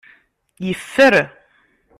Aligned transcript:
Yeffer. 0.65 1.15